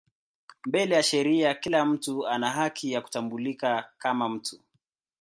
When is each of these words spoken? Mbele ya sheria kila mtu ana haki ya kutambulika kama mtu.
Mbele 0.65 0.95
ya 0.95 1.03
sheria 1.03 1.53
kila 1.55 1.85
mtu 1.85 2.27
ana 2.27 2.49
haki 2.49 2.91
ya 2.91 3.01
kutambulika 3.01 3.89
kama 3.97 4.29
mtu. 4.29 4.59